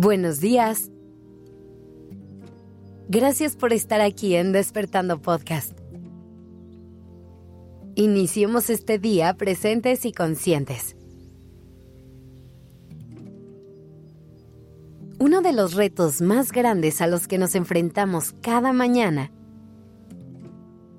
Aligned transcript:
Buenos 0.00 0.38
días. 0.38 0.92
Gracias 3.08 3.56
por 3.56 3.72
estar 3.72 4.00
aquí 4.00 4.36
en 4.36 4.52
Despertando 4.52 5.20
Podcast. 5.20 5.76
Iniciemos 7.96 8.70
este 8.70 9.00
día 9.00 9.34
presentes 9.34 10.04
y 10.04 10.12
conscientes. 10.12 10.94
Uno 15.18 15.40
de 15.40 15.52
los 15.52 15.74
retos 15.74 16.20
más 16.20 16.52
grandes 16.52 17.00
a 17.00 17.08
los 17.08 17.26
que 17.26 17.38
nos 17.38 17.56
enfrentamos 17.56 18.36
cada 18.40 18.72
mañana 18.72 19.32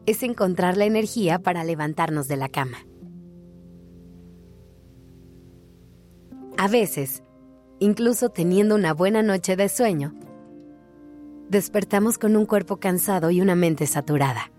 es 0.08 0.24
encontrar 0.24 0.76
la 0.76 0.84
energía 0.84 1.40
para 1.40 1.64
levantarnos 1.64 2.28
de 2.28 2.36
la 2.36 2.50
cama. 2.50 2.80
A 6.58 6.68
veces, 6.68 7.24
incluso 7.80 8.30
teniendo 8.30 8.76
una 8.76 8.94
buena 8.94 9.22
noche 9.22 9.56
de 9.56 9.70
sueño, 9.70 10.14
despertamos 11.50 12.18
con 12.18 12.36
un 12.36 12.46
cuerpo 12.46 12.78
cansado 12.78 13.32
y 13.32 13.42
una 13.42 13.56
mente 13.56 13.88
saturada. 13.88 14.52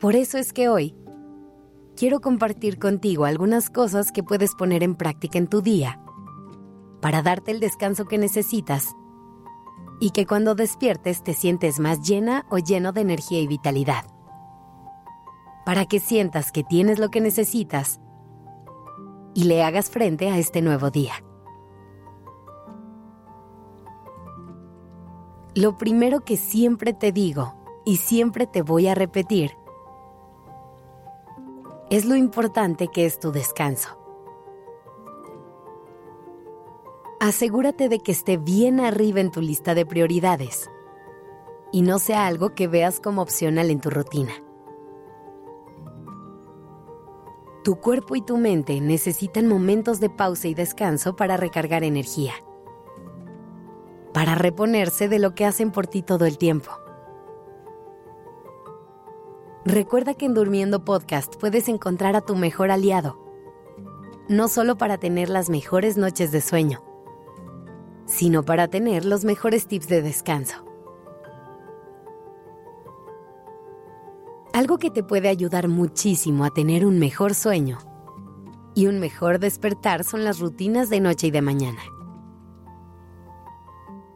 Por 0.00 0.16
eso 0.16 0.38
es 0.38 0.52
que 0.52 0.68
hoy 0.68 0.94
quiero 1.96 2.20
compartir 2.20 2.78
contigo 2.78 3.24
algunas 3.24 3.70
cosas 3.70 4.12
que 4.12 4.22
puedes 4.22 4.54
poner 4.54 4.82
en 4.82 4.94
práctica 4.94 5.38
en 5.38 5.46
tu 5.46 5.62
día 5.62 6.00
para 7.00 7.22
darte 7.22 7.50
el 7.50 7.60
descanso 7.60 8.04
que 8.04 8.18
necesitas 8.18 8.94
y 10.00 10.10
que 10.10 10.26
cuando 10.26 10.54
despiertes 10.54 11.22
te 11.22 11.34
sientes 11.34 11.78
más 11.80 12.00
llena 12.06 12.44
o 12.50 12.58
lleno 12.58 12.92
de 12.92 13.00
energía 13.00 13.40
y 13.40 13.46
vitalidad. 13.46 14.04
Para 15.64 15.86
que 15.86 16.00
sientas 16.00 16.52
que 16.52 16.64
tienes 16.64 16.98
lo 16.98 17.10
que 17.10 17.20
necesitas 17.20 18.00
y 19.34 19.44
le 19.44 19.62
hagas 19.62 19.90
frente 19.90 20.30
a 20.30 20.38
este 20.38 20.62
nuevo 20.62 20.90
día. 20.90 21.14
Lo 25.54 25.76
primero 25.76 26.20
que 26.20 26.36
siempre 26.36 26.92
te 26.92 27.12
digo 27.12 27.54
y 27.84 27.98
siempre 27.98 28.46
te 28.46 28.62
voy 28.62 28.88
a 28.88 28.94
repetir 28.94 29.52
es 31.90 32.04
lo 32.04 32.16
importante 32.16 32.88
que 32.88 33.06
es 33.06 33.20
tu 33.20 33.30
descanso. 33.30 34.00
Asegúrate 37.20 37.88
de 37.88 38.00
que 38.00 38.12
esté 38.12 38.36
bien 38.36 38.80
arriba 38.80 39.20
en 39.20 39.30
tu 39.30 39.40
lista 39.40 39.74
de 39.74 39.86
prioridades 39.86 40.68
y 41.72 41.82
no 41.82 41.98
sea 41.98 42.26
algo 42.26 42.54
que 42.54 42.68
veas 42.68 43.00
como 43.00 43.22
opcional 43.22 43.70
en 43.70 43.80
tu 43.80 43.90
rutina. 43.90 44.43
Tu 47.64 47.76
cuerpo 47.76 48.14
y 48.14 48.20
tu 48.20 48.36
mente 48.36 48.78
necesitan 48.82 49.48
momentos 49.48 49.98
de 49.98 50.10
pausa 50.10 50.48
y 50.48 50.54
descanso 50.54 51.16
para 51.16 51.38
recargar 51.38 51.82
energía, 51.82 52.34
para 54.12 54.34
reponerse 54.34 55.08
de 55.08 55.18
lo 55.18 55.34
que 55.34 55.46
hacen 55.46 55.70
por 55.70 55.86
ti 55.86 56.02
todo 56.02 56.26
el 56.26 56.36
tiempo. 56.36 56.72
Recuerda 59.64 60.12
que 60.12 60.26
en 60.26 60.34
Durmiendo 60.34 60.84
Podcast 60.84 61.36
puedes 61.36 61.70
encontrar 61.70 62.16
a 62.16 62.20
tu 62.20 62.36
mejor 62.36 62.70
aliado, 62.70 63.18
no 64.28 64.48
solo 64.48 64.76
para 64.76 64.98
tener 64.98 65.30
las 65.30 65.48
mejores 65.48 65.96
noches 65.96 66.32
de 66.32 66.42
sueño, 66.42 66.84
sino 68.04 68.42
para 68.42 68.68
tener 68.68 69.06
los 69.06 69.24
mejores 69.24 69.66
tips 69.68 69.88
de 69.88 70.02
descanso. 70.02 70.73
Algo 74.54 74.78
que 74.78 74.88
te 74.88 75.02
puede 75.02 75.28
ayudar 75.28 75.66
muchísimo 75.66 76.44
a 76.44 76.50
tener 76.50 76.86
un 76.86 77.00
mejor 77.00 77.34
sueño 77.34 77.78
y 78.76 78.86
un 78.86 79.00
mejor 79.00 79.40
despertar 79.40 80.04
son 80.04 80.22
las 80.22 80.38
rutinas 80.38 80.88
de 80.90 81.00
noche 81.00 81.26
y 81.26 81.30
de 81.32 81.42
mañana. 81.42 81.80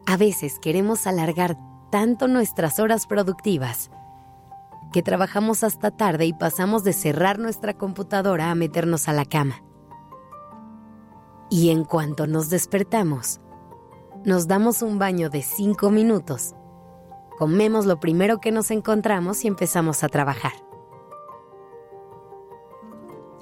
A 0.05 0.15
veces 0.15 0.57
queremos 0.59 1.07
alargar 1.07 1.57
tanto 1.91 2.29
nuestras 2.29 2.79
horas 2.79 3.05
productivas 3.05 3.91
que 4.93 5.03
trabajamos 5.03 5.65
hasta 5.65 5.91
tarde 5.91 6.25
y 6.25 6.31
pasamos 6.31 6.85
de 6.85 6.93
cerrar 6.93 7.37
nuestra 7.37 7.73
computadora 7.73 8.49
a 8.49 8.55
meternos 8.55 9.09
a 9.09 9.13
la 9.13 9.25
cama. 9.25 9.61
Y 11.49 11.69
en 11.69 11.83
cuanto 11.83 12.27
nos 12.27 12.49
despertamos, 12.49 13.41
nos 14.23 14.47
damos 14.47 14.83
un 14.83 14.99
baño 14.99 15.29
de 15.29 15.41
cinco 15.41 15.91
minutos 15.91 16.55
comemos 17.39 17.85
lo 17.85 18.01
primero 18.01 18.41
que 18.41 18.51
nos 18.51 18.69
encontramos 18.69 19.45
y 19.45 19.47
empezamos 19.47 20.03
a 20.03 20.09
trabajar. 20.09 20.51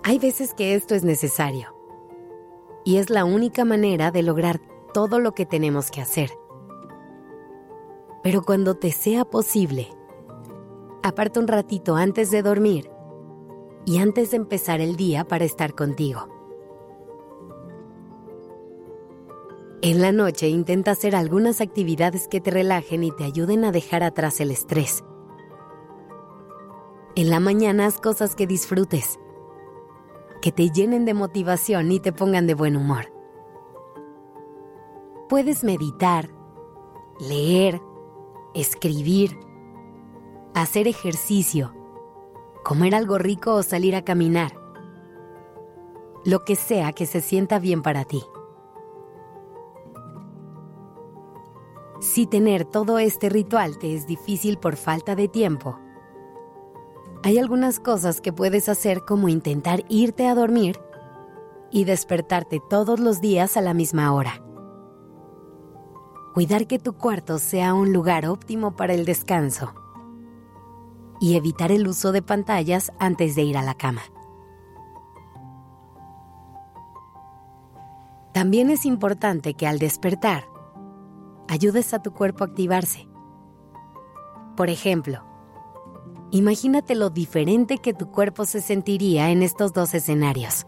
Hay 0.04 0.20
veces 0.20 0.54
que 0.54 0.76
esto 0.76 0.94
es 0.94 1.04
necesario 1.04 1.76
y 2.86 2.98
es 2.98 3.10
la 3.10 3.26
única 3.26 3.66
manera 3.66 4.12
de 4.12 4.22
lograr 4.22 4.62
todo 4.94 5.20
lo 5.20 5.34
que 5.34 5.48
tenemos 5.48 5.90
que 5.90 6.00
hacer. 6.02 6.30
Pero 8.22 8.44
cuando 8.44 8.76
te 8.76 8.92
sea 8.92 9.26
posible, 9.26 9.90
aparta 11.02 11.40
un 11.40 11.48
ratito 11.48 11.96
antes 11.96 12.30
de 12.30 12.44
dormir 12.44 12.92
y 13.84 13.98
antes 13.98 14.30
de 14.30 14.38
empezar 14.38 14.80
el 14.80 14.96
día 14.96 15.24
para 15.24 15.44
estar 15.44 15.74
contigo. 15.74 16.37
En 19.84 20.02
la 20.02 20.12
noche 20.12 20.48
intenta 20.48 20.92
hacer 20.92 21.16
algunas 21.16 21.62
actividades 21.62 22.28
que 22.28 22.42
te 22.42 22.50
relajen 22.50 23.04
y 23.04 23.12
te 23.12 23.24
ayuden 23.24 23.64
a 23.64 23.72
dejar 23.72 24.02
atrás 24.02 24.40
el 24.40 24.50
estrés. 24.50 25.04
En 27.16 27.30
la 27.30 27.40
mañana 27.40 27.86
haz 27.86 28.00
cosas 28.00 28.36
que 28.36 28.48
disfrutes, 28.48 29.20
que 30.42 30.52
te 30.52 30.72
llenen 30.72 31.06
de 31.06 31.14
motivación 31.14 31.92
y 31.92 32.00
te 32.00 32.12
pongan 32.12 32.48
de 32.48 32.56
buen 32.56 32.76
humor. 32.76 33.12
Puedes 35.30 35.64
meditar, 35.64 36.30
leer, 37.20 37.80
escribir, 38.56 39.38
hacer 40.56 40.88
ejercicio, 40.88 41.76
comer 42.64 42.96
algo 42.96 43.20
rico 43.20 43.54
o 43.54 43.62
salir 43.62 43.96
a 43.96 44.04
caminar. 44.04 44.54
Lo 46.26 46.46
que 46.46 46.56
sea 46.56 46.94
que 46.94 47.06
se 47.06 47.22
sienta 47.22 47.60
bien 47.60 47.84
para 47.84 48.06
ti. 48.06 48.24
Si 52.18 52.26
tener 52.26 52.66
todo 52.66 52.98
este 52.98 53.30
ritual 53.30 53.78
te 53.78 53.94
es 53.94 54.08
difícil 54.08 54.58
por 54.58 54.76
falta 54.76 55.16
de 55.16 55.28
tiempo, 55.28 55.78
hay 57.24 57.38
algunas 57.38 57.80
cosas 57.80 58.22
que 58.22 58.34
puedes 58.34 58.70
hacer 58.70 59.02
como 59.02 59.30
intentar 59.30 59.86
irte 59.88 60.26
a 60.26 60.34
dormir 60.34 60.80
y 61.70 61.84
despertarte 61.84 62.60
todos 62.72 63.00
los 63.00 63.22
días 63.22 63.56
a 63.56 63.62
la 63.62 63.76
misma 63.76 64.12
hora. 64.16 64.44
Cuidar 66.34 66.66
que 66.66 66.80
tu 66.80 66.94
cuarto 66.94 67.38
sea 67.38 67.76
un 67.76 67.94
lugar 67.94 68.26
óptimo 68.26 68.76
para 68.76 68.96
el 68.96 69.06
descanso 69.06 69.76
y 71.20 71.36
evitar 71.36 71.72
el 71.72 71.88
uso 71.88 72.12
de 72.12 72.24
pantallas 72.24 72.92
antes 72.98 73.36
de 73.36 73.44
ir 73.44 73.58
a 73.60 73.62
la 73.62 73.76
cama. 73.76 74.02
También 78.34 78.72
es 78.72 78.88
importante 78.88 79.54
que 79.54 79.68
al 79.68 79.78
despertar 79.78 80.57
ayudes 81.48 81.94
a 81.94 82.02
tu 82.02 82.14
cuerpo 82.14 82.44
a 82.44 82.48
activarse. 82.48 83.08
Por 84.56 84.70
ejemplo, 84.70 85.24
imagínate 86.32 86.96
lo 86.96 87.10
diferente 87.10 87.78
que 87.78 87.94
tu 87.94 88.12
cuerpo 88.12 88.46
se 88.46 88.62
sentiría 88.62 89.30
en 89.30 89.44
estos 89.44 89.74
dos 89.74 89.94
escenarios. 89.94 90.66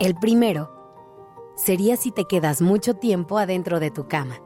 El 0.00 0.14
primero 0.14 0.70
sería 1.56 1.96
si 1.96 2.10
te 2.10 2.24
quedas 2.24 2.62
mucho 2.62 2.94
tiempo 2.94 3.38
adentro 3.38 3.80
de 3.80 3.90
tu 3.90 4.06
cama, 4.06 4.40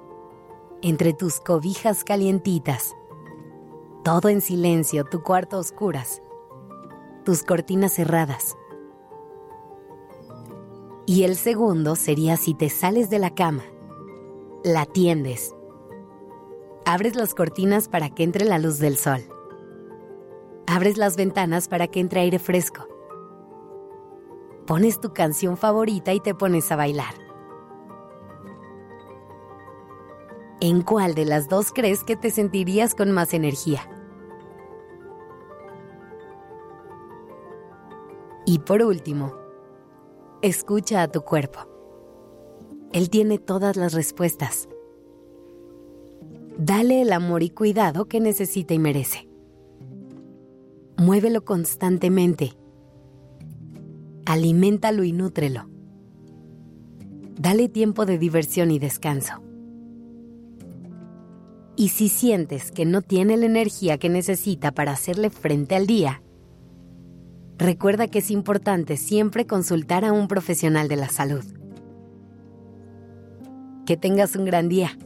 entre 0.82 1.12
tus 1.12 1.40
cobijas 1.40 2.04
calientitas, 2.04 2.94
todo 4.04 4.28
en 4.28 4.40
silencio, 4.40 5.04
tu 5.04 5.22
cuarto 5.22 5.58
oscuras, 5.58 6.22
tus 7.24 7.42
cortinas 7.42 7.94
cerradas. 7.94 8.56
Y 11.06 11.24
el 11.24 11.36
segundo 11.36 11.96
sería 11.96 12.36
si 12.36 12.54
te 12.54 12.68
sales 12.68 13.10
de 13.10 13.18
la 13.18 13.34
cama 13.34 13.62
la 14.64 14.86
tiendes. 14.86 15.54
Abres 16.84 17.16
las 17.16 17.34
cortinas 17.34 17.88
para 17.88 18.10
que 18.10 18.22
entre 18.22 18.44
la 18.44 18.58
luz 18.58 18.78
del 18.78 18.96
sol. 18.96 19.20
Abres 20.66 20.96
las 20.96 21.16
ventanas 21.16 21.66
para 21.66 21.88
que 21.88 21.98
entre 21.98 22.20
aire 22.20 22.38
fresco. 22.38 22.86
Pones 24.66 25.00
tu 25.00 25.12
canción 25.12 25.56
favorita 25.56 26.12
y 26.12 26.20
te 26.20 26.34
pones 26.34 26.70
a 26.70 26.76
bailar. 26.76 27.14
¿En 30.60 30.82
cuál 30.82 31.14
de 31.14 31.24
las 31.24 31.48
dos 31.48 31.72
crees 31.72 32.04
que 32.04 32.14
te 32.14 32.30
sentirías 32.30 32.94
con 32.94 33.10
más 33.10 33.34
energía? 33.34 33.80
Y 38.46 38.60
por 38.60 38.82
último, 38.82 39.34
escucha 40.40 41.02
a 41.02 41.08
tu 41.08 41.22
cuerpo. 41.22 41.71
Él 42.92 43.08
tiene 43.08 43.38
todas 43.38 43.76
las 43.76 43.94
respuestas. 43.94 44.68
Dale 46.58 47.00
el 47.02 47.12
amor 47.12 47.42
y 47.42 47.50
cuidado 47.50 48.06
que 48.06 48.20
necesita 48.20 48.74
y 48.74 48.78
merece. 48.78 49.28
Muévelo 50.98 51.44
constantemente. 51.44 52.52
Aliméntalo 54.26 55.04
y 55.04 55.12
nútrelo. 55.12 55.68
dale 57.38 57.68
tiempo 57.68 58.06
de 58.06 58.18
diversión 58.18 58.70
y 58.70 58.78
descanso. 58.78 59.42
Y 61.74 61.88
si 61.88 62.08
sientes 62.08 62.70
que 62.70 62.84
no 62.84 63.02
tiene 63.02 63.36
la 63.36 63.46
energía 63.46 63.98
que 63.98 64.08
necesita 64.08 64.70
para 64.72 64.92
hacerle 64.92 65.30
frente 65.30 65.74
al 65.74 65.86
día, 65.86 66.22
recuerda 67.58 68.06
que 68.06 68.18
es 68.18 68.30
importante 68.30 68.96
siempre 68.96 69.46
consultar 69.46 70.04
a 70.04 70.12
un 70.12 70.28
profesional 70.28 70.86
de 70.86 70.96
la 70.96 71.08
salud. 71.08 71.44
Que 73.86 73.96
tengas 73.96 74.36
un 74.36 74.44
gran 74.44 74.68
día. 74.68 74.96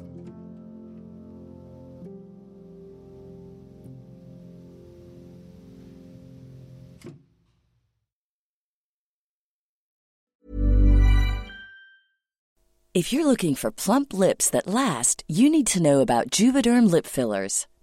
If 12.96 13.12
you're 13.12 13.26
looking 13.26 13.55
for 13.55 13.70
plump 13.70 14.14
lips 14.14 14.49
that 14.49 14.67
last, 14.67 15.22
you 15.29 15.50
need 15.50 15.67
to 15.67 15.82
know 15.82 16.00
about 16.00 16.31
Juvederm 16.31 16.90
lip 16.90 17.05
fillers. 17.05 17.67